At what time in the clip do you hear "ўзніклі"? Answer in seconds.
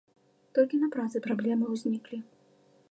1.77-2.17